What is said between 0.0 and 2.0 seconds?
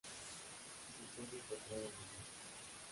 Se puede encontrar en el vino.